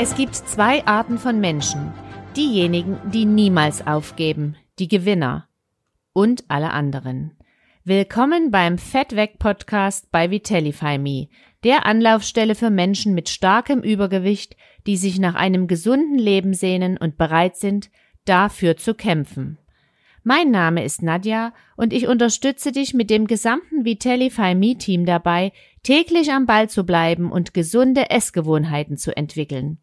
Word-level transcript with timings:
Es 0.00 0.14
gibt 0.14 0.36
zwei 0.36 0.86
Arten 0.86 1.18
von 1.18 1.40
Menschen. 1.40 1.92
Diejenigen, 2.36 2.98
die 3.10 3.24
niemals 3.24 3.84
aufgeben, 3.84 4.54
die 4.78 4.86
Gewinner 4.86 5.48
und 6.12 6.44
alle 6.46 6.70
anderen. 6.70 7.36
Willkommen 7.82 8.52
beim 8.52 8.78
Fettweg 8.78 9.40
Podcast 9.40 10.12
bei 10.12 10.30
Vitellify 10.30 10.98
Me, 10.98 11.26
der 11.64 11.84
Anlaufstelle 11.84 12.54
für 12.54 12.70
Menschen 12.70 13.12
mit 13.12 13.28
starkem 13.28 13.80
Übergewicht, 13.80 14.56
die 14.86 14.96
sich 14.96 15.18
nach 15.18 15.34
einem 15.34 15.66
gesunden 15.66 16.16
Leben 16.16 16.54
sehnen 16.54 16.96
und 16.96 17.18
bereit 17.18 17.56
sind, 17.56 17.90
dafür 18.24 18.76
zu 18.76 18.94
kämpfen. 18.94 19.58
Mein 20.22 20.52
Name 20.52 20.84
ist 20.84 21.02
Nadja 21.02 21.52
und 21.76 21.92
ich 21.92 22.06
unterstütze 22.06 22.70
dich 22.70 22.94
mit 22.94 23.10
dem 23.10 23.26
gesamten 23.26 23.84
Vitellify 23.84 24.54
Me 24.54 24.76
Team 24.76 25.06
dabei, 25.06 25.50
täglich 25.82 26.30
am 26.30 26.46
Ball 26.46 26.70
zu 26.70 26.84
bleiben 26.84 27.32
und 27.32 27.52
gesunde 27.52 28.10
Essgewohnheiten 28.10 28.96
zu 28.96 29.16
entwickeln. 29.16 29.78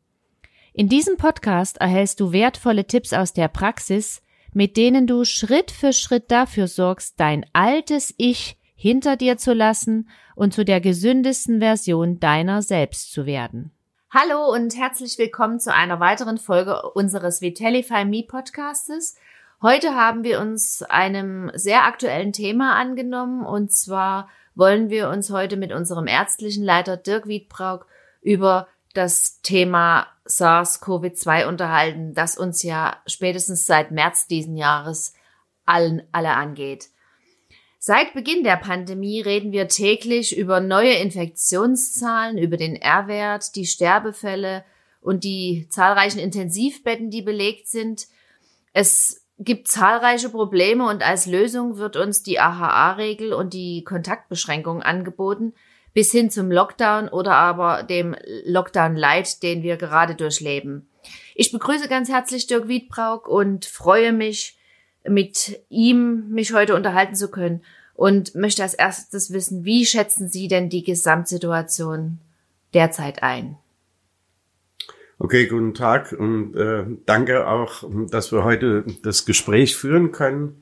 In 0.77 0.89
diesem 0.89 1.15
Podcast 1.15 1.77
erhältst 1.77 2.19
du 2.19 2.33
wertvolle 2.33 2.83
Tipps 2.83 3.13
aus 3.13 3.31
der 3.31 3.47
Praxis, 3.47 4.21
mit 4.51 4.75
denen 4.75 5.07
du 5.07 5.23
Schritt 5.23 5.71
für 5.71 5.93
Schritt 5.93 6.29
dafür 6.29 6.67
sorgst, 6.67 7.17
dein 7.17 7.45
altes 7.53 8.13
Ich 8.17 8.57
hinter 8.75 9.15
dir 9.15 9.37
zu 9.37 9.53
lassen 9.53 10.09
und 10.35 10.53
zu 10.53 10.65
der 10.65 10.81
gesündesten 10.81 11.59
Version 11.59 12.19
deiner 12.19 12.61
selbst 12.61 13.13
zu 13.13 13.25
werden. 13.25 13.71
Hallo 14.13 14.51
und 14.53 14.75
herzlich 14.75 15.17
willkommen 15.17 15.61
zu 15.61 15.73
einer 15.73 16.01
weiteren 16.01 16.37
Folge 16.37 16.91
unseres 16.91 17.41
Vitellify 17.41 18.03
Me 18.03 18.25
Podcastes. 18.27 19.15
Heute 19.61 19.95
haben 19.95 20.25
wir 20.25 20.41
uns 20.41 20.83
einem 20.83 21.51
sehr 21.53 21.85
aktuellen 21.85 22.33
Thema 22.33 22.75
angenommen 22.75 23.45
und 23.45 23.71
zwar 23.71 24.27
wollen 24.55 24.89
wir 24.89 25.07
uns 25.07 25.31
heute 25.31 25.55
mit 25.55 25.71
unserem 25.71 26.07
ärztlichen 26.07 26.65
Leiter 26.65 26.97
Dirk 26.97 27.29
Wiedbrauk 27.29 27.87
über 28.21 28.67
das 28.97 29.41
Thema 29.41 30.07
SARS-CoV-2 30.25 31.47
unterhalten, 31.47 32.13
das 32.13 32.37
uns 32.37 32.63
ja 32.63 32.97
spätestens 33.05 33.65
seit 33.65 33.91
März 33.91 34.27
diesen 34.27 34.57
Jahres 34.57 35.13
allen, 35.65 36.03
alle 36.11 36.31
angeht. 36.31 36.89
Seit 37.77 38.13
Beginn 38.13 38.43
der 38.43 38.57
Pandemie 38.57 39.21
reden 39.21 39.51
wir 39.51 39.67
täglich 39.67 40.35
über 40.35 40.59
neue 40.59 40.93
Infektionszahlen, 40.93 42.37
über 42.37 42.57
den 42.57 42.75
R-Wert, 42.75 43.55
die 43.55 43.67
Sterbefälle 43.67 44.65
und 45.01 45.23
die 45.23 45.67
zahlreichen 45.69 46.17
Intensivbetten, 46.17 47.11
die 47.11 47.21
belegt 47.21 47.67
sind. 47.67 48.07
Es 48.73 49.23
gibt 49.37 49.67
zahlreiche 49.67 50.29
Probleme 50.29 50.87
und 50.87 51.03
als 51.03 51.27
Lösung 51.27 51.77
wird 51.77 51.95
uns 51.95 52.23
die 52.23 52.39
AHA-Regel 52.39 53.33
und 53.33 53.53
die 53.53 53.83
Kontaktbeschränkung 53.83 54.81
angeboten, 54.81 55.53
bis 55.95 56.11
hin 56.11 56.29
zum 56.29 56.51
Lockdown 56.51 57.07
oder 57.07 57.33
aber 57.35 57.81
dem 57.81 58.15
Lockdown 58.45 58.95
Light, 58.95 59.41
den 59.41 59.63
wir 59.63 59.77
gerade 59.77 60.13
durchleben. 60.13 60.87
Ich 61.33 61.51
begrüße 61.51 61.87
ganz 61.87 62.09
herzlich 62.09 62.45
Dirk 62.45 62.67
Wiedbrauk 62.67 63.27
und 63.27 63.65
freue 63.65 64.13
mich, 64.13 64.57
mit 65.07 65.61
ihm 65.69 66.29
mich 66.29 66.53
heute 66.53 66.75
unterhalten 66.75 67.15
zu 67.15 67.29
können 67.29 67.63
und 67.93 68.35
möchte 68.35 68.61
als 68.63 68.73
erstes 68.73 69.31
wissen, 69.31 69.63
wie 69.63 69.85
schätzen 69.85 70.27
Sie 70.27 70.47
denn 70.47 70.69
die 70.69 70.83
Gesamtsituation 70.83 72.19
derzeit 72.73 73.23
ein? 73.23 73.57
Okay, 75.17 75.47
guten 75.47 75.73
Tag 75.73 76.11
und 76.11 76.55
äh, 76.55 76.85
danke 77.05 77.47
auch, 77.47 77.83
dass 78.09 78.33
wir 78.33 78.43
heute 78.43 78.83
das 79.01 79.25
Gespräch 79.25 79.77
führen 79.77 80.11
können. 80.11 80.61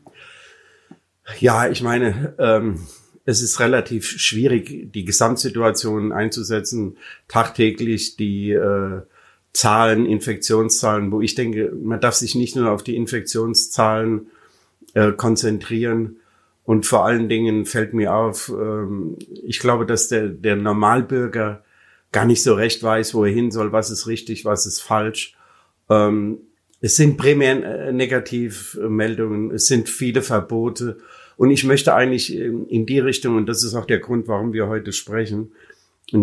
Ja, 1.40 1.68
ich 1.70 1.82
meine, 1.82 2.36
ähm, 2.38 2.86
es 3.26 3.42
ist 3.42 3.60
relativ 3.60 4.06
schwierig, 4.06 4.92
die 4.94 5.06
Gesamtsituation 5.06 6.12
einzusetzen, 6.12 6.98
tagtäglich 7.28 8.18
die 8.18 8.52
äh, 8.52 9.02
Zahlen, 9.54 10.06
Infektionszahlen, 10.06 11.12
wo 11.12 11.22
ich 11.22 11.36
denke, 11.36 11.72
man 11.80 12.02
darf 12.02 12.16
sich 12.16 12.36
nicht 12.36 12.56
nur 12.56 12.72
auf 12.72 12.84
die 12.84 12.96
Infektionszahlen 12.96 14.28
äh, 14.94 15.12
konzentrieren. 15.12 16.18
Und 16.66 16.86
vor 16.86 17.06
allen 17.06 17.30
Dingen 17.30 17.66
fällt 17.66 17.94
mir 17.94 18.14
auf, 18.14 18.50
ähm, 18.50 19.18
ich 19.44 19.60
glaube, 19.60 19.86
dass 19.86 20.08
der, 20.08 20.28
der 20.30 20.56
Normalbürger 20.56 21.64
gar 22.12 22.26
nicht 22.26 22.44
so 22.44 22.54
recht 22.54 22.82
weiß, 22.82 23.14
wo 23.14 23.26
er 23.26 23.34
hin 23.34 23.52
soll, 23.52 23.72
was 23.72 23.90
ist 23.90 24.08
richtig, 24.08 24.46
was 24.46 24.66
ist 24.66 24.82
falsch. 24.82 25.36
Ähm, 25.90 26.40
es 26.82 26.96
sind 26.96 27.18
primär 27.18 27.64
äh, 27.64 27.92
Negativmeldungen, 27.92 29.52
es 29.52 29.68
sind 29.68 29.88
viele 29.88 30.22
Verbote 30.22 30.98
und 31.38 31.52
ich 31.52 31.64
möchte 31.64 31.94
eigentlich 31.94 32.36
ähm, 32.36 32.66
in 32.68 32.86
die 32.86 33.00
Richtung, 33.00 33.36
und 33.36 33.48
das 33.48 33.64
ist 33.64 33.76
auch 33.76 33.86
der 33.86 34.00
Grund, 34.00 34.28
warum 34.28 34.54
wir 34.54 34.68
heute 34.68 34.92
sprechen, 34.92 35.52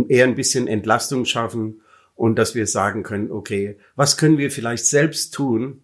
eher 0.08 0.24
ein 0.24 0.34
bisschen 0.34 0.68
Entlastung 0.68 1.24
schaffen 1.24 1.80
und 2.14 2.38
dass 2.38 2.54
wir 2.54 2.66
sagen 2.66 3.02
können, 3.02 3.30
okay, 3.30 3.76
was 3.96 4.16
können 4.16 4.38
wir 4.38 4.50
vielleicht 4.50 4.86
selbst 4.86 5.34
tun, 5.34 5.80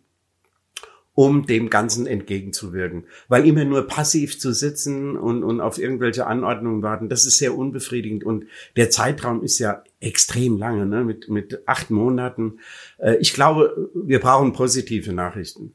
um 1.16 1.46
dem 1.46 1.70
Ganzen 1.70 2.06
entgegenzuwirken. 2.06 3.04
Weil 3.28 3.46
immer 3.46 3.64
nur 3.64 3.86
passiv 3.86 4.38
zu 4.38 4.52
sitzen 4.52 5.16
und, 5.16 5.42
und 5.42 5.62
auf 5.62 5.78
irgendwelche 5.78 6.26
Anordnungen 6.26 6.82
warten, 6.82 7.08
das 7.08 7.24
ist 7.24 7.38
sehr 7.38 7.56
unbefriedigend. 7.56 8.22
Und 8.22 8.44
der 8.76 8.90
Zeitraum 8.90 9.42
ist 9.42 9.58
ja 9.58 9.82
extrem 9.98 10.58
lange, 10.58 10.84
ne? 10.84 11.04
mit, 11.04 11.30
mit 11.30 11.66
acht 11.66 11.90
Monaten. 11.90 12.58
Äh, 12.98 13.16
ich 13.16 13.32
glaube, 13.32 13.90
wir 13.94 14.20
brauchen 14.20 14.52
positive 14.52 15.14
Nachrichten. 15.14 15.74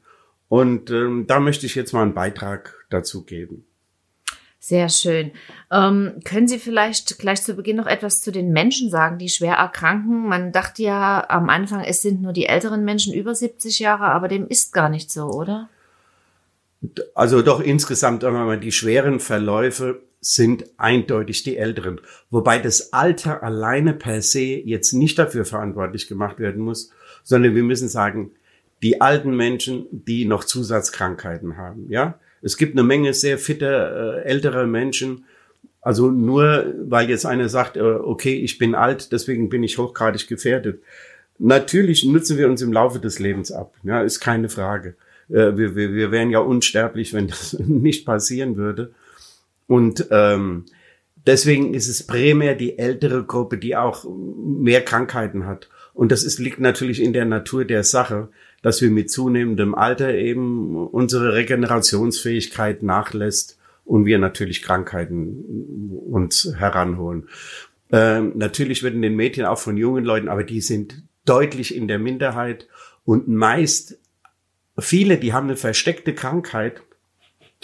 Und 0.52 0.90
ähm, 0.90 1.26
da 1.26 1.40
möchte 1.40 1.64
ich 1.64 1.74
jetzt 1.74 1.94
mal 1.94 2.02
einen 2.02 2.12
Beitrag 2.12 2.84
dazu 2.90 3.24
geben. 3.24 3.64
Sehr 4.58 4.90
schön. 4.90 5.30
Ähm, 5.70 6.20
können 6.24 6.46
Sie 6.46 6.58
vielleicht 6.58 7.18
gleich 7.18 7.42
zu 7.42 7.54
Beginn 7.54 7.76
noch 7.76 7.86
etwas 7.86 8.20
zu 8.20 8.32
den 8.32 8.52
Menschen 8.52 8.90
sagen, 8.90 9.16
die 9.16 9.30
schwer 9.30 9.54
erkranken? 9.54 10.28
Man 10.28 10.52
dachte 10.52 10.82
ja 10.82 11.24
am 11.30 11.48
Anfang, 11.48 11.80
es 11.84 12.02
sind 12.02 12.20
nur 12.20 12.34
die 12.34 12.44
älteren 12.44 12.84
Menschen 12.84 13.14
über 13.14 13.34
70 13.34 13.78
Jahre, 13.78 14.04
aber 14.04 14.28
dem 14.28 14.46
ist 14.46 14.74
gar 14.74 14.90
nicht 14.90 15.10
so, 15.10 15.24
oder? 15.24 15.70
Also 17.14 17.40
doch 17.40 17.60
insgesamt, 17.60 18.22
mal, 18.22 18.60
die 18.60 18.72
schweren 18.72 19.20
Verläufe 19.20 20.02
sind 20.20 20.66
eindeutig 20.76 21.44
die 21.44 21.56
Älteren. 21.56 21.98
Wobei 22.28 22.58
das 22.58 22.92
Alter 22.92 23.42
alleine 23.42 23.94
per 23.94 24.20
se 24.20 24.42
jetzt 24.42 24.92
nicht 24.92 25.18
dafür 25.18 25.46
verantwortlich 25.46 26.08
gemacht 26.08 26.38
werden 26.38 26.60
muss, 26.60 26.90
sondern 27.22 27.54
wir 27.54 27.62
müssen 27.62 27.88
sagen, 27.88 28.32
die 28.82 29.00
alten 29.00 29.36
Menschen, 29.36 29.86
die 29.90 30.24
noch 30.24 30.44
Zusatzkrankheiten 30.44 31.56
haben. 31.56 31.86
Ja, 31.88 32.18
es 32.42 32.56
gibt 32.56 32.74
eine 32.74 32.82
Menge 32.82 33.14
sehr 33.14 33.38
fitte 33.38 34.22
äh, 34.24 34.28
ältere 34.28 34.66
Menschen. 34.66 35.24
Also 35.80 36.10
nur 36.10 36.74
weil 36.84 37.08
jetzt 37.08 37.26
einer 37.26 37.48
sagt, 37.48 37.76
äh, 37.76 37.80
okay, 37.80 38.34
ich 38.34 38.58
bin 38.58 38.74
alt, 38.74 39.12
deswegen 39.12 39.48
bin 39.48 39.62
ich 39.62 39.78
hochgradig 39.78 40.28
gefährdet. 40.28 40.82
Natürlich 41.38 42.04
nutzen 42.04 42.38
wir 42.38 42.48
uns 42.48 42.62
im 42.62 42.72
Laufe 42.72 42.98
des 42.98 43.18
Lebens 43.18 43.50
ab. 43.52 43.74
Ja, 43.82 44.02
ist 44.02 44.20
keine 44.20 44.48
Frage. 44.48 44.96
Äh, 45.28 45.56
wir, 45.56 45.76
wir, 45.76 45.92
wir 45.92 46.10
wären 46.10 46.30
ja 46.30 46.40
unsterblich, 46.40 47.14
wenn 47.14 47.28
das 47.28 47.52
nicht 47.58 48.04
passieren 48.04 48.56
würde. 48.56 48.92
Und 49.68 50.08
ähm, 50.10 50.66
deswegen 51.26 51.74
ist 51.74 51.88
es 51.88 52.04
primär 52.04 52.56
die 52.56 52.78
ältere 52.78 53.24
Gruppe, 53.24 53.58
die 53.58 53.76
auch 53.76 54.04
mehr 54.08 54.84
Krankheiten 54.84 55.46
hat. 55.46 55.68
Und 55.94 56.10
das 56.10 56.24
ist, 56.24 56.38
liegt 56.38 56.58
natürlich 56.58 57.02
in 57.02 57.12
der 57.12 57.24
Natur 57.24 57.64
der 57.64 57.84
Sache 57.84 58.28
dass 58.62 58.80
wir 58.80 58.90
mit 58.90 59.10
zunehmendem 59.10 59.74
Alter 59.74 60.14
eben 60.14 60.76
unsere 60.76 61.34
Regenerationsfähigkeit 61.34 62.82
nachlässt 62.82 63.58
und 63.84 64.06
wir 64.06 64.18
natürlich 64.18 64.62
Krankheiten 64.62 65.90
uns 66.08 66.54
heranholen. 66.56 67.28
Ähm, 67.90 68.32
natürlich 68.36 68.82
werden 68.82 69.02
den 69.02 69.16
Mädchen 69.16 69.44
auch 69.44 69.58
von 69.58 69.76
jungen 69.76 70.04
Leuten, 70.04 70.28
aber 70.28 70.44
die 70.44 70.60
sind 70.60 71.02
deutlich 71.24 71.74
in 71.76 71.88
der 71.88 71.98
Minderheit 71.98 72.68
und 73.04 73.28
meist 73.28 73.98
viele, 74.78 75.18
die 75.18 75.32
haben 75.32 75.48
eine 75.48 75.56
versteckte 75.56 76.14
Krankheit. 76.14 76.82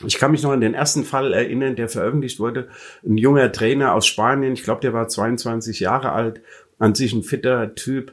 Ich 0.05 0.19
kann 0.19 0.31
mich 0.31 0.43
noch 0.43 0.53
an 0.53 0.61
den 0.61 0.75
ersten 0.75 1.05
Fall 1.05 1.33
erinnern, 1.33 1.77
der 1.77 1.89
veröffentlicht 1.89 2.39
wurde. 2.39 2.69
Ein 3.05 3.17
junger 3.17 3.51
Trainer 3.51 3.95
aus 3.95 4.07
Spanien, 4.07 4.53
ich 4.53 4.63
glaube, 4.63 4.81
der 4.81 4.93
war 4.93 5.09
22 5.09 5.81
Jahre 5.81 6.13
alt, 6.13 6.41
an 6.79 6.95
sich 6.95 7.13
ein 7.13 7.25
fitter 7.25 7.75
Typ, 7.75 8.13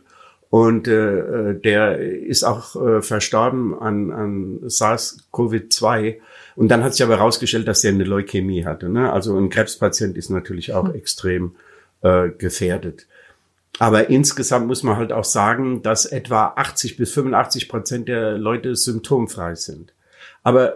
und 0.50 0.88
äh, 0.88 1.20
äh, 1.20 1.60
der 1.60 2.00
ist 2.00 2.44
auch 2.44 2.76
äh, 2.76 3.02
verstorben 3.02 3.78
an, 3.78 4.12
an 4.12 4.60
SARS-CoV-2. 4.64 6.18
Und 6.56 6.70
dann 6.70 6.84
hat 6.84 6.94
sich 6.94 7.04
aber 7.04 7.18
herausgestellt, 7.18 7.68
dass 7.68 7.84
er 7.84 7.92
eine 7.92 8.04
Leukämie 8.04 8.66
hatte. 8.66 8.90
Ne? 8.90 9.12
Also 9.12 9.38
ein 9.38 9.50
Krebspatient 9.50 10.18
ist 10.18 10.30
natürlich 10.30 10.74
auch 10.74 10.86
mhm. 10.86 10.96
extrem 10.96 11.56
äh, 12.02 12.30
gefährdet. 12.30 13.08
Aber 13.80 14.10
insgesamt 14.10 14.68
muss 14.68 14.84
man 14.84 14.96
halt 14.96 15.12
auch 15.12 15.26
sagen, 15.26 15.82
dass 15.82 16.06
etwa 16.06 16.54
80 16.56 16.96
bis 16.96 17.12
85 17.12 17.68
Prozent 17.68 18.08
der 18.08 18.38
Leute 18.38 18.76
symptomfrei 18.76 19.56
sind. 19.56 19.94
Aber 20.44 20.76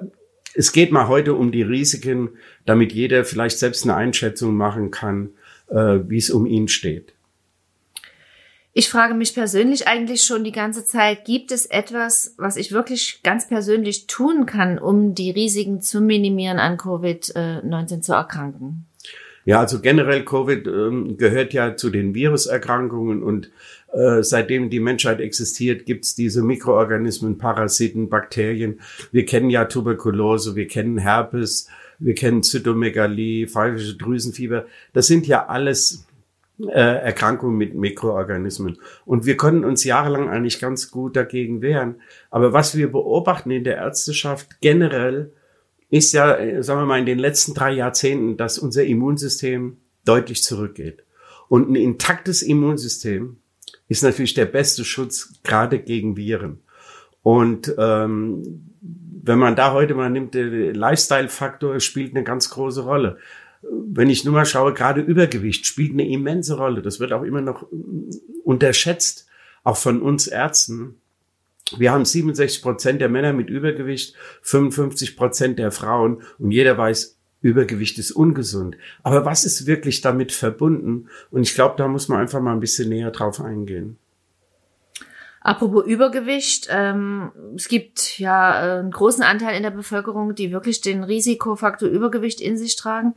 es 0.53 0.73
geht 0.73 0.91
mal 0.91 1.07
heute 1.07 1.35
um 1.35 1.51
die 1.51 1.61
Risiken, 1.61 2.29
damit 2.65 2.91
jeder 2.91 3.23
vielleicht 3.23 3.59
selbst 3.59 3.83
eine 3.83 3.95
Einschätzung 3.95 4.55
machen 4.55 4.91
kann, 4.91 5.29
äh, 5.69 5.99
wie 6.07 6.17
es 6.17 6.29
um 6.29 6.45
ihn 6.45 6.67
steht. 6.67 7.13
Ich 8.73 8.89
frage 8.89 9.15
mich 9.15 9.33
persönlich 9.33 9.87
eigentlich 9.87 10.23
schon 10.23 10.43
die 10.43 10.51
ganze 10.51 10.85
Zeit, 10.85 11.25
gibt 11.25 11.51
es 11.51 11.65
etwas, 11.65 12.35
was 12.37 12.55
ich 12.55 12.71
wirklich 12.71 13.21
ganz 13.23 13.47
persönlich 13.47 14.05
tun 14.07 14.45
kann, 14.45 14.77
um 14.77 15.15
die 15.15 15.31
Risiken 15.31 15.81
zu 15.81 16.01
minimieren, 16.01 16.59
an 16.59 16.77
Covid-19 16.77 18.01
zu 18.01 18.13
erkranken? 18.13 18.85
Ja, 19.45 19.59
also 19.59 19.79
generell 19.79 20.23
Covid 20.23 20.67
ähm, 20.67 21.17
gehört 21.17 21.53
ja 21.53 21.75
zu 21.75 21.89
den 21.89 22.13
Viruserkrankungen 22.13 23.23
und 23.23 23.49
äh, 23.91 24.21
seitdem 24.21 24.69
die 24.69 24.79
Menschheit 24.79 25.19
existiert, 25.19 25.87
gibt's 25.87 26.13
diese 26.13 26.43
Mikroorganismen, 26.43 27.39
Parasiten, 27.39 28.09
Bakterien. 28.09 28.79
Wir 29.11 29.25
kennen 29.25 29.49
ja 29.49 29.65
Tuberkulose, 29.65 30.55
wir 30.55 30.67
kennen 30.67 30.99
Herpes, 30.99 31.67
wir 31.97 32.13
kennen 32.13 32.43
Zytomegalie, 32.43 33.47
pfeifische 33.47 33.97
Drüsenfieber. 33.97 34.65
Das 34.93 35.07
sind 35.07 35.25
ja 35.25 35.47
alles 35.47 36.05
äh, 36.67 36.71
Erkrankungen 36.71 37.57
mit 37.57 37.75
Mikroorganismen. 37.75 38.77
Und 39.05 39.25
wir 39.25 39.37
können 39.37 39.63
uns 39.63 39.83
jahrelang 39.83 40.29
eigentlich 40.29 40.59
ganz 40.59 40.91
gut 40.91 41.15
dagegen 41.15 41.61
wehren. 41.61 42.01
Aber 42.29 42.53
was 42.53 42.75
wir 42.75 42.91
beobachten 42.91 43.51
in 43.51 43.63
der 43.63 43.77
Ärzteschaft 43.77 44.59
generell, 44.61 45.31
ist 45.89 46.13
ja, 46.13 46.35
äh, 46.35 46.61
sagen 46.63 46.81
wir 46.81 46.85
mal, 46.85 46.99
in 46.99 47.05
den 47.05 47.19
letzten 47.19 47.53
drei 47.53 47.71
Jahrzehnten, 47.71 48.37
dass 48.37 48.59
unser 48.59 48.83
Immunsystem 48.83 49.77
deutlich 50.05 50.43
zurückgeht. 50.43 51.03
Und 51.47 51.69
ein 51.69 51.75
intaktes 51.75 52.41
Immunsystem 52.41 53.37
ist 53.87 54.03
natürlich 54.03 54.33
der 54.33 54.45
beste 54.45 54.85
Schutz 54.85 55.33
gerade 55.43 55.79
gegen 55.79 56.15
Viren. 56.15 56.59
Und 57.23 57.73
ähm, 57.77 58.69
wenn 58.81 59.39
man 59.39 59.55
da 59.55 59.73
heute 59.73 59.95
mal 59.95 60.09
nimmt, 60.09 60.33
der 60.33 60.73
Lifestyle-Faktor 60.73 61.79
spielt 61.79 62.15
eine 62.15 62.23
ganz 62.23 62.49
große 62.49 62.81
Rolle. 62.81 63.17
Wenn 63.61 64.09
ich 64.09 64.23
nur 64.23 64.33
mal 64.33 64.45
schaue, 64.45 64.73
gerade 64.73 65.01
Übergewicht 65.01 65.65
spielt 65.65 65.91
eine 65.91 66.07
immense 66.07 66.57
Rolle. 66.57 66.81
Das 66.81 66.99
wird 66.99 67.11
auch 67.11 67.23
immer 67.23 67.41
noch 67.41 67.67
unterschätzt, 68.43 69.27
auch 69.63 69.77
von 69.77 70.01
uns 70.01 70.27
Ärzten. 70.27 70.95
Wir 71.77 71.91
haben 71.91 72.05
67 72.05 72.61
Prozent 72.61 73.01
der 73.01 73.09
Männer 73.09 73.33
mit 73.33 73.49
Übergewicht, 73.49 74.15
55 74.41 75.15
Prozent 75.15 75.59
der 75.59 75.71
Frauen 75.71 76.23
und 76.39 76.51
jeder 76.51 76.77
weiß, 76.77 77.17
Übergewicht 77.41 77.97
ist 77.99 78.11
ungesund. 78.11 78.75
Aber 79.03 79.25
was 79.25 79.45
ist 79.45 79.65
wirklich 79.65 80.01
damit 80.01 80.31
verbunden? 80.31 81.07
Und 81.31 81.43
ich 81.43 81.53
glaube, 81.53 81.75
da 81.77 81.87
muss 81.87 82.07
man 82.09 82.19
einfach 82.19 82.41
mal 82.41 82.53
ein 82.53 82.59
bisschen 82.59 82.89
näher 82.89 83.11
drauf 83.11 83.39
eingehen. 83.39 83.97
Apropos 85.41 85.85
Übergewicht, 85.85 86.67
ähm, 86.69 87.31
es 87.55 87.69
gibt 87.69 88.19
ja 88.19 88.77
äh, 88.77 88.79
einen 88.79 88.91
großen 88.91 89.23
Anteil 89.23 89.55
in 89.55 89.63
der 89.63 89.71
Bevölkerung, 89.71 90.35
die 90.35 90.51
wirklich 90.51 90.81
den 90.81 91.03
Risikofaktor 91.03 91.87
Übergewicht 91.87 92.41
in 92.41 92.57
sich 92.57 92.75
tragen. 92.75 93.13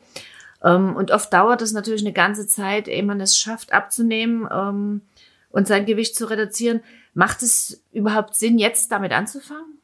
Ähm, 0.64 0.96
und 0.96 1.10
oft 1.10 1.32
dauert 1.32 1.62
es 1.62 1.72
natürlich 1.72 2.02
eine 2.02 2.12
ganze 2.12 2.46
Zeit, 2.46 2.88
ehe 2.88 3.02
man 3.02 3.20
es 3.20 3.36
schafft 3.36 3.72
abzunehmen 3.72 4.48
ähm, 4.50 5.00
und 5.50 5.66
sein 5.66 5.86
Gewicht 5.86 6.16
zu 6.16 6.28
reduzieren. 6.28 6.80
Macht 7.14 7.42
es 7.42 7.82
überhaupt 7.92 8.36
Sinn, 8.36 8.58
jetzt 8.58 8.90
damit 8.90 9.12
anzufangen? 9.12 9.78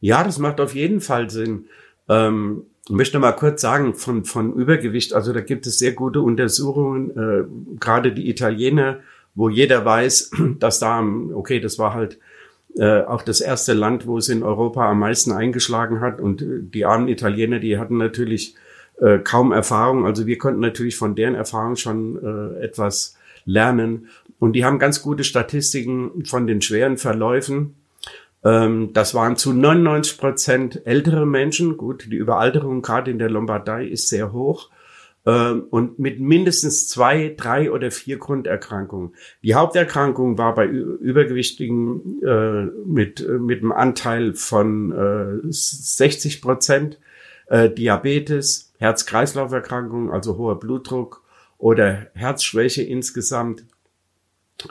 Ja, 0.00 0.22
das 0.22 0.38
macht 0.38 0.60
auf 0.60 0.74
jeden 0.74 1.00
Fall 1.00 1.30
Sinn. 1.30 1.66
Ähm, 2.08 2.64
ich 2.88 2.94
möchte 2.94 3.18
mal 3.18 3.32
kurz 3.32 3.60
sagen 3.60 3.94
von, 3.94 4.24
von 4.24 4.54
Übergewicht. 4.54 5.12
Also 5.12 5.32
da 5.32 5.40
gibt 5.40 5.66
es 5.66 5.78
sehr 5.78 5.92
gute 5.92 6.22
Untersuchungen, 6.22 7.10
äh, 7.10 7.44
gerade 7.78 8.12
die 8.12 8.30
Italiener, 8.30 9.00
wo 9.34 9.48
jeder 9.48 9.84
weiß, 9.84 10.30
dass 10.58 10.78
da, 10.78 11.02
okay, 11.34 11.60
das 11.60 11.78
war 11.78 11.94
halt 11.94 12.18
äh, 12.76 13.02
auch 13.02 13.22
das 13.22 13.40
erste 13.40 13.72
Land, 13.74 14.06
wo 14.06 14.18
es 14.18 14.28
in 14.28 14.42
Europa 14.42 14.90
am 14.90 15.00
meisten 15.00 15.32
eingeschlagen 15.32 16.00
hat. 16.00 16.20
Und 16.20 16.42
äh, 16.42 16.60
die 16.62 16.84
armen 16.84 17.08
Italiener, 17.08 17.58
die 17.58 17.78
hatten 17.78 17.98
natürlich 17.98 18.54
äh, 19.00 19.18
kaum 19.18 19.52
Erfahrung. 19.52 20.06
Also 20.06 20.26
wir 20.26 20.38
konnten 20.38 20.60
natürlich 20.60 20.96
von 20.96 21.14
deren 21.14 21.34
Erfahrung 21.34 21.76
schon 21.76 22.18
äh, 22.22 22.62
etwas 22.62 23.16
lernen. 23.44 24.08
Und 24.38 24.52
die 24.52 24.64
haben 24.64 24.78
ganz 24.78 25.02
gute 25.02 25.24
Statistiken 25.24 26.24
von 26.24 26.46
den 26.46 26.60
schweren 26.62 26.96
Verläufen. 26.96 27.74
Ähm, 28.44 28.92
das 28.92 29.14
waren 29.14 29.36
zu 29.36 29.52
99 29.52 30.18
Prozent 30.18 30.86
ältere 30.86 31.26
Menschen. 31.26 31.76
Gut, 31.76 32.06
die 32.10 32.16
Überalterung 32.16 32.82
gerade 32.82 33.10
in 33.10 33.18
der 33.18 33.30
Lombardei 33.30 33.86
ist 33.86 34.08
sehr 34.08 34.32
hoch. 34.32 34.70
Ähm, 35.26 35.64
und 35.70 35.98
mit 35.98 36.20
mindestens 36.20 36.88
zwei, 36.88 37.34
drei 37.36 37.70
oder 37.72 37.90
vier 37.90 38.18
Grunderkrankungen. 38.18 39.14
Die 39.42 39.54
Haupterkrankung 39.54 40.38
war 40.38 40.54
bei 40.54 40.66
Übergewichtigen 40.66 42.22
äh, 42.22 42.64
mit, 42.86 43.26
mit 43.40 43.60
einem 43.60 43.72
Anteil 43.72 44.34
von 44.34 44.92
äh, 44.92 45.46
60 45.50 46.40
Prozent. 46.40 46.98
Äh, 47.48 47.70
Diabetes, 47.70 48.72
Herz-Kreislauf-Erkrankungen, 48.78 50.10
also 50.10 50.36
hoher 50.36 50.58
Blutdruck 50.58 51.22
oder 51.58 52.06
Herzschwäche 52.14 52.82
insgesamt 52.82 53.64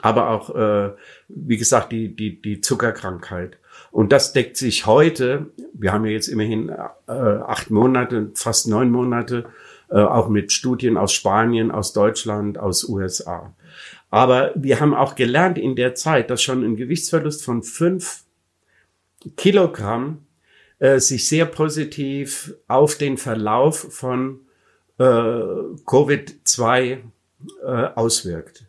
aber 0.00 0.30
auch, 0.30 0.54
äh, 0.54 0.92
wie 1.28 1.56
gesagt, 1.56 1.92
die, 1.92 2.14
die, 2.14 2.40
die 2.40 2.60
Zuckerkrankheit. 2.60 3.58
Und 3.90 4.12
das 4.12 4.32
deckt 4.32 4.56
sich 4.56 4.86
heute, 4.86 5.46
wir 5.72 5.92
haben 5.92 6.04
ja 6.04 6.12
jetzt 6.12 6.28
immerhin 6.28 6.68
äh, 6.68 7.12
acht 7.12 7.70
Monate, 7.70 8.30
fast 8.34 8.68
neun 8.68 8.90
Monate, 8.90 9.46
äh, 9.90 10.00
auch 10.00 10.28
mit 10.28 10.52
Studien 10.52 10.96
aus 10.96 11.12
Spanien, 11.12 11.70
aus 11.70 11.92
Deutschland, 11.92 12.58
aus 12.58 12.84
USA. 12.84 13.54
Aber 14.10 14.52
wir 14.54 14.80
haben 14.80 14.94
auch 14.94 15.14
gelernt 15.14 15.58
in 15.58 15.76
der 15.76 15.94
Zeit, 15.94 16.30
dass 16.30 16.42
schon 16.42 16.64
ein 16.64 16.76
Gewichtsverlust 16.76 17.44
von 17.44 17.62
fünf 17.62 18.24
Kilogramm 19.36 20.26
äh, 20.78 21.00
sich 21.00 21.28
sehr 21.28 21.46
positiv 21.46 22.54
auf 22.66 22.96
den 22.96 23.16
Verlauf 23.16 23.78
von 23.90 24.40
äh, 24.98 25.02
Covid-2 25.02 26.98
äh, 27.62 27.66
auswirkt. 27.94 28.64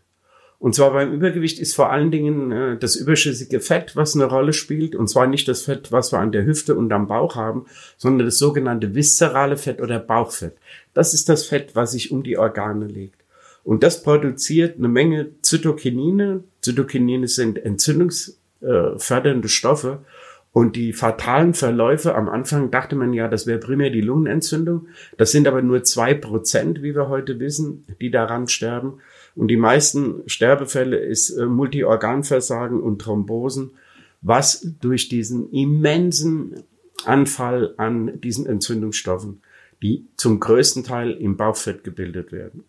Und 0.59 0.75
zwar 0.75 0.91
beim 0.91 1.13
Übergewicht 1.13 1.57
ist 1.57 1.73
vor 1.73 1.89
allen 1.89 2.11
Dingen 2.11 2.51
äh, 2.51 2.77
das 2.77 2.97
überschüssige 2.97 3.61
Fett, 3.61 3.95
was 3.95 4.13
eine 4.15 4.25
Rolle 4.25 4.51
spielt. 4.51 4.93
Und 4.93 5.07
zwar 5.07 5.25
nicht 5.25 5.47
das 5.47 5.61
Fett, 5.61 5.91
was 5.93 6.11
wir 6.11 6.19
an 6.19 6.33
der 6.33 6.45
Hüfte 6.45 6.75
und 6.75 6.91
am 6.91 7.07
Bauch 7.07 7.35
haben, 7.35 7.65
sondern 7.97 8.27
das 8.27 8.37
sogenannte 8.37 8.93
viszerale 8.93 9.55
Fett 9.55 9.81
oder 9.81 9.99
Bauchfett. 9.99 10.57
Das 10.93 11.13
ist 11.13 11.29
das 11.29 11.45
Fett, 11.45 11.75
was 11.75 11.93
sich 11.93 12.11
um 12.11 12.23
die 12.23 12.37
Organe 12.37 12.85
legt. 12.85 13.23
Und 13.63 13.83
das 13.83 14.03
produziert 14.03 14.77
eine 14.77 14.89
Menge 14.89 15.27
Zytokinine. 15.41 16.43
Zytokinine 16.61 17.27
sind 17.29 17.63
entzündungsfördernde 17.63 19.47
Stoffe. 19.47 19.99
Und 20.51 20.75
die 20.75 20.93
fatalen 20.93 21.53
Verläufe, 21.53 22.15
am 22.15 22.27
Anfang 22.27 22.71
dachte 22.71 22.95
man 22.95 23.13
ja, 23.13 23.27
das 23.27 23.45
wäre 23.45 23.59
primär 23.59 23.91
die 23.91 24.01
Lungenentzündung. 24.01 24.87
Das 25.17 25.31
sind 25.31 25.47
aber 25.47 25.61
nur 25.61 25.83
zwei 25.83 26.15
Prozent, 26.15 26.81
wie 26.81 26.95
wir 26.95 27.07
heute 27.07 27.39
wissen, 27.39 27.85
die 28.01 28.09
daran 28.09 28.47
sterben. 28.47 28.99
Und 29.35 29.49
die 29.49 29.57
meisten 29.57 30.23
Sterbefälle 30.25 30.97
ist 30.97 31.29
äh, 31.29 31.45
Multiorganversagen 31.45 32.81
und 32.81 32.99
Thrombosen, 32.99 33.71
was 34.21 34.67
durch 34.81 35.07
diesen 35.07 35.51
immensen 35.51 36.63
Anfall 37.05 37.75
an 37.77 38.19
diesen 38.19 38.45
Entzündungsstoffen, 38.47 39.41
die 39.81 40.07
zum 40.17 40.39
größten 40.39 40.83
Teil 40.83 41.11
im 41.11 41.37
Bauchfett 41.37 41.83
gebildet 41.83 42.31
werden. 42.31 42.63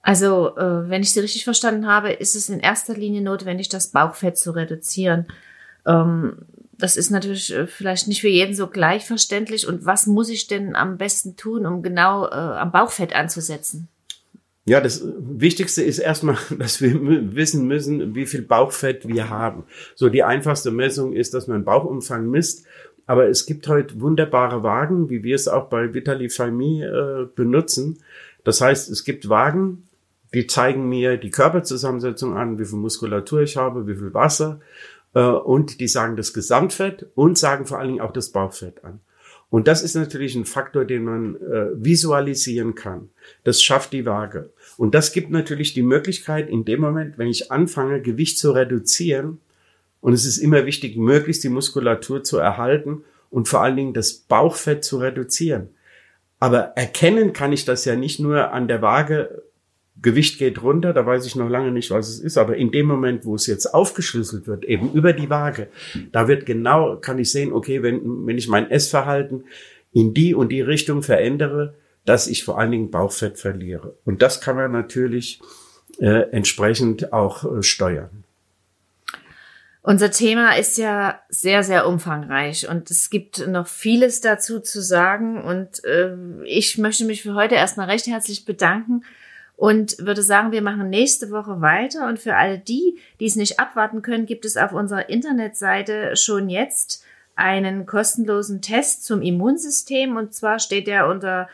Also, 0.00 0.56
äh, 0.56 0.88
wenn 0.88 1.02
ich 1.02 1.12
Sie 1.12 1.20
richtig 1.20 1.44
verstanden 1.44 1.86
habe, 1.86 2.10
ist 2.10 2.34
es 2.34 2.48
in 2.48 2.58
erster 2.58 2.94
Linie 2.94 3.22
notwendig, 3.22 3.68
das 3.68 3.92
Bauchfett 3.92 4.36
zu 4.36 4.50
reduzieren. 4.50 5.26
Ähm, 5.86 6.38
das 6.78 6.96
ist 6.96 7.10
natürlich 7.10 7.54
äh, 7.54 7.66
vielleicht 7.66 8.08
nicht 8.08 8.20
für 8.20 8.28
jeden 8.28 8.54
so 8.54 8.66
gleich 8.66 9.06
verständlich. 9.06 9.66
Und 9.68 9.86
was 9.86 10.06
muss 10.06 10.28
ich 10.28 10.48
denn 10.48 10.74
am 10.74 10.98
besten 10.98 11.36
tun, 11.36 11.64
um 11.64 11.82
genau 11.82 12.26
äh, 12.26 12.34
am 12.34 12.72
Bauchfett 12.72 13.14
anzusetzen? 13.14 13.88
Ja, 14.64 14.80
das 14.80 15.04
Wichtigste 15.04 15.82
ist 15.82 15.98
erstmal, 15.98 16.38
dass 16.58 16.80
wir 16.80 16.94
wissen 17.34 17.66
müssen, 17.66 18.14
wie 18.14 18.26
viel 18.26 18.42
Bauchfett 18.42 19.06
wir 19.06 19.28
haben. 19.30 19.64
So 19.94 20.08
die 20.08 20.22
einfachste 20.22 20.70
Messung 20.70 21.12
ist, 21.12 21.34
dass 21.34 21.46
man 21.46 21.64
Bauchumfang 21.64 22.28
misst. 22.28 22.66
Aber 23.06 23.28
es 23.28 23.46
gibt 23.46 23.66
heute 23.68 24.00
wunderbare 24.00 24.62
Wagen, 24.62 25.10
wie 25.10 25.24
wir 25.24 25.34
es 25.34 25.48
auch 25.48 25.68
bei 25.68 25.92
Vitali 25.92 26.30
Famille 26.30 26.86
äh, 26.86 27.26
benutzen. 27.34 27.98
Das 28.44 28.60
heißt, 28.60 28.90
es 28.90 29.04
gibt 29.04 29.28
Wagen, 29.28 29.88
die 30.34 30.46
zeigen 30.46 30.88
mir 30.88 31.16
die 31.16 31.30
Körperzusammensetzung 31.30 32.36
an, 32.36 32.58
wie 32.58 32.64
viel 32.64 32.78
Muskulatur 32.78 33.42
ich 33.42 33.56
habe, 33.56 33.86
wie 33.86 33.96
viel 33.96 34.14
Wasser. 34.14 34.60
Äh, 35.14 35.20
und 35.20 35.80
die 35.80 35.88
sagen 35.88 36.16
das 36.16 36.32
Gesamtfett 36.32 37.06
und 37.14 37.38
sagen 37.38 37.66
vor 37.66 37.78
allen 37.78 37.88
Dingen 37.88 38.00
auch 38.00 38.12
das 38.12 38.30
Bauchfett 38.30 38.84
an. 38.84 39.00
Und 39.50 39.68
das 39.68 39.82
ist 39.82 39.94
natürlich 39.94 40.34
ein 40.34 40.46
Faktor, 40.46 40.86
den 40.86 41.04
man 41.04 41.36
äh, 41.36 41.66
visualisieren 41.74 42.74
kann. 42.74 43.10
Das 43.44 43.62
schafft 43.62 43.92
die 43.92 44.06
Waage. 44.06 44.50
Und 44.78 44.94
das 44.94 45.12
gibt 45.12 45.30
natürlich 45.30 45.74
die 45.74 45.82
Möglichkeit, 45.82 46.48
in 46.48 46.64
dem 46.64 46.80
Moment, 46.80 47.18
wenn 47.18 47.28
ich 47.28 47.52
anfange, 47.52 48.00
Gewicht 48.00 48.38
zu 48.38 48.52
reduzieren, 48.52 49.38
und 50.00 50.14
es 50.14 50.24
ist 50.24 50.38
immer 50.38 50.66
wichtig, 50.66 50.96
möglichst 50.96 51.44
die 51.44 51.48
Muskulatur 51.48 52.24
zu 52.24 52.38
erhalten 52.38 53.04
und 53.30 53.48
vor 53.48 53.62
allen 53.62 53.76
Dingen 53.76 53.94
das 53.94 54.12
Bauchfett 54.14 54.84
zu 54.84 54.98
reduzieren. 54.98 55.68
Aber 56.40 56.72
erkennen 56.76 57.32
kann 57.32 57.52
ich 57.52 57.64
das 57.64 57.84
ja 57.84 57.94
nicht 57.94 58.18
nur 58.18 58.52
an 58.52 58.66
der 58.66 58.82
Waage 58.82 59.42
Gewicht 60.00 60.38
geht 60.38 60.62
runter, 60.62 60.92
da 60.92 61.04
weiß 61.04 61.26
ich 61.26 61.36
noch 61.36 61.48
lange 61.48 61.70
nicht, 61.70 61.90
was 61.90 62.08
es 62.08 62.20
ist, 62.20 62.38
aber 62.38 62.56
in 62.56 62.70
dem 62.72 62.86
Moment, 62.86 63.24
wo 63.24 63.34
es 63.34 63.46
jetzt 63.46 63.66
aufgeschlüsselt 63.66 64.46
wird, 64.46 64.64
eben 64.64 64.92
über 64.92 65.12
die 65.12 65.28
Waage, 65.28 65.68
da 66.12 66.28
wird 66.28 66.46
genau, 66.46 66.96
kann 66.96 67.18
ich 67.18 67.30
sehen, 67.30 67.52
okay, 67.52 67.82
wenn, 67.82 68.26
wenn 68.26 68.38
ich 68.38 68.48
mein 68.48 68.70
Essverhalten 68.70 69.44
in 69.92 70.14
die 70.14 70.34
und 70.34 70.50
die 70.50 70.62
Richtung 70.62 71.02
verändere, 71.02 71.74
dass 72.04 72.26
ich 72.26 72.44
vor 72.44 72.58
allen 72.58 72.72
Dingen 72.72 72.90
Bauchfett 72.90 73.38
verliere. 73.38 73.96
Und 74.04 74.22
das 74.22 74.40
kann 74.40 74.56
man 74.56 74.72
natürlich 74.72 75.40
äh, 75.98 76.30
entsprechend 76.30 77.12
auch 77.12 77.44
äh, 77.44 77.62
steuern. 77.62 78.24
Unser 79.82 80.10
Thema 80.10 80.56
ist 80.56 80.78
ja 80.78 81.20
sehr, 81.28 81.64
sehr 81.64 81.88
umfangreich 81.88 82.68
und 82.68 82.90
es 82.90 83.10
gibt 83.10 83.46
noch 83.48 83.66
vieles 83.66 84.20
dazu 84.20 84.60
zu 84.60 84.80
sagen. 84.80 85.42
Und 85.42 85.84
äh, 85.84 86.14
ich 86.44 86.78
möchte 86.78 87.04
mich 87.04 87.22
für 87.22 87.34
heute 87.34 87.56
erstmal 87.56 87.90
recht 87.90 88.06
herzlich 88.06 88.44
bedanken 88.44 89.02
und 89.56 89.96
würde 89.98 90.22
sagen, 90.22 90.52
wir 90.52 90.62
machen 90.62 90.90
nächste 90.90 91.30
Woche 91.30 91.60
weiter. 91.60 92.08
Und 92.08 92.18
für 92.18 92.36
alle 92.36 92.58
die, 92.58 92.98
die 93.20 93.26
es 93.26 93.36
nicht 93.36 93.60
abwarten 93.60 94.02
können, 94.02 94.26
gibt 94.26 94.44
es 94.44 94.56
auf 94.56 94.72
unserer 94.72 95.08
Internetseite 95.08 96.16
schon 96.16 96.48
jetzt 96.48 97.04
einen 97.36 97.86
kostenlosen 97.86 98.60
Test 98.60 99.04
zum 99.04 99.22
Immunsystem. 99.22 100.16
Und 100.16 100.34
zwar 100.34 100.58
steht 100.58 100.88
er 100.88 101.06
unter 101.08 101.48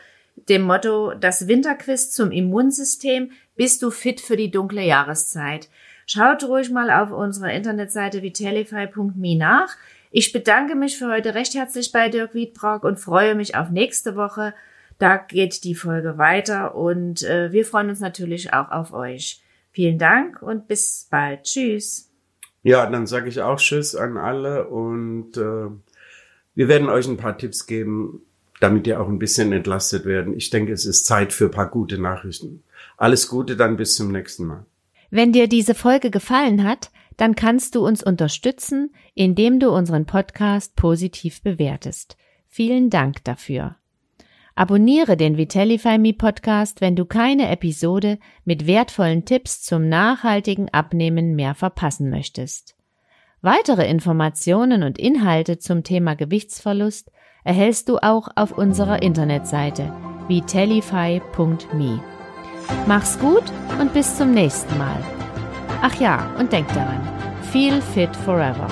dem 0.47 0.63
Motto 0.63 1.13
das 1.13 1.47
Winterquiz 1.47 2.11
zum 2.11 2.31
Immunsystem. 2.31 3.31
Bist 3.55 3.81
du 3.81 3.91
fit 3.91 4.21
für 4.21 4.37
die 4.37 4.51
dunkle 4.51 4.83
Jahreszeit? 4.83 5.69
Schaut 6.05 6.43
ruhig 6.43 6.71
mal 6.71 6.89
auf 6.89 7.11
unserer 7.11 7.51
Internetseite 7.51 8.23
vitalify.me 8.23 9.35
nach. 9.37 9.75
Ich 10.11 10.31
bedanke 10.31 10.73
mich 10.73 10.97
für 10.97 11.11
heute 11.11 11.35
recht 11.35 11.53
herzlich 11.53 11.91
bei 11.91 12.09
Dirk 12.09 12.33
Wiedbrock 12.33 12.83
und 12.83 12.99
freue 12.99 13.35
mich 13.35 13.55
auf 13.55 13.69
nächste 13.69 14.15
Woche. 14.15 14.55
Da 14.99 15.17
geht 15.17 15.63
die 15.63 15.75
Folge 15.75 16.17
weiter 16.17 16.75
und 16.75 17.23
äh, 17.23 17.51
wir 17.51 17.65
freuen 17.65 17.89
uns 17.89 18.01
natürlich 18.01 18.53
auch 18.53 18.69
auf 18.69 18.93
euch. 18.93 19.41
Vielen 19.71 19.97
Dank 19.97 20.41
und 20.41 20.67
bis 20.67 21.07
bald. 21.09 21.43
Tschüss. 21.43 22.11
Ja, 22.63 22.85
dann 22.89 23.07
sage 23.07 23.29
ich 23.29 23.41
auch 23.41 23.57
Tschüss 23.57 23.95
an 23.95 24.17
alle 24.17 24.67
und 24.67 25.37
äh, 25.37 25.69
wir 26.53 26.67
werden 26.67 26.89
euch 26.89 27.07
ein 27.07 27.17
paar 27.17 27.37
Tipps 27.37 27.65
geben, 27.65 28.21
damit 28.59 28.85
ihr 28.87 28.99
auch 28.99 29.07
ein 29.07 29.19
bisschen 29.19 29.53
entlastet 29.53 30.03
werden. 30.03 30.35
Ich 30.35 30.49
denke, 30.49 30.73
es 30.73 30.85
ist 30.85 31.05
Zeit 31.05 31.31
für 31.31 31.45
ein 31.45 31.51
paar 31.51 31.69
gute 31.69 31.97
Nachrichten. 31.97 32.63
Alles 32.97 33.29
Gute, 33.29 33.55
dann 33.55 33.77
bis 33.77 33.95
zum 33.95 34.11
nächsten 34.11 34.45
Mal. 34.45 34.65
Wenn 35.09 35.31
dir 35.31 35.47
diese 35.47 35.75
Folge 35.75 36.11
gefallen 36.11 36.65
hat, 36.65 36.91
dann 37.15 37.35
kannst 37.35 37.75
du 37.75 37.85
uns 37.85 38.03
unterstützen, 38.03 38.93
indem 39.13 39.61
du 39.61 39.69
unseren 39.71 40.05
Podcast 40.05 40.75
positiv 40.75 41.41
bewertest. 41.41 42.17
Vielen 42.49 42.89
Dank 42.89 43.23
dafür. 43.23 43.77
Abonniere 44.59 45.15
den 45.15 45.37
Vitellify 45.37 45.97
Me 45.97 46.11
Podcast, 46.11 46.81
wenn 46.81 46.97
du 46.97 47.05
keine 47.05 47.47
Episode 47.49 48.19
mit 48.43 48.67
wertvollen 48.67 49.23
Tipps 49.23 49.61
zum 49.61 49.87
nachhaltigen 49.87 50.67
Abnehmen 50.67 51.33
mehr 51.33 51.55
verpassen 51.55 52.09
möchtest. 52.09 52.75
Weitere 53.41 53.89
Informationen 53.89 54.83
und 54.83 54.99
Inhalte 54.99 55.59
zum 55.59 55.85
Thema 55.85 56.15
Gewichtsverlust 56.15 57.09
erhältst 57.45 57.87
du 57.87 57.99
auch 57.99 58.27
auf 58.35 58.51
unserer 58.51 59.01
Internetseite 59.01 59.93
vitellify.me. 60.27 62.03
Mach's 62.85 63.17
gut 63.17 63.45
und 63.79 63.93
bis 63.93 64.17
zum 64.17 64.33
nächsten 64.33 64.77
Mal. 64.77 65.01
Ach 65.81 65.97
ja, 66.01 66.35
und 66.37 66.51
denk 66.51 66.67
daran, 66.73 67.07
feel 67.43 67.81
fit 67.81 68.13
forever. 68.13 68.67